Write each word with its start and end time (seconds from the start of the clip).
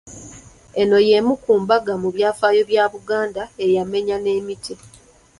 Eno 0.81 0.97
y’emu 1.07 1.33
ku 1.43 1.51
mbaga 1.61 1.93
mu 2.01 2.09
byafaayo 2.15 2.61
bya 2.71 2.83
Buganda 2.93 3.41
eyamenya 3.65 4.15
n’emiti. 4.19 4.73